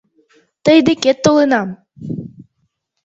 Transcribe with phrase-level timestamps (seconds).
[0.63, 1.69] —Тый декет толынам.